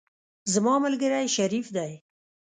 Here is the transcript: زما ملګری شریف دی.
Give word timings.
زما 0.53 0.73
ملګری 0.85 1.27
شریف 1.35 1.67
دی. 1.75 1.93